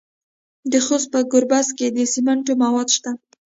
[0.71, 3.11] د خوست په ګربز کې د سمنټو مواد شته.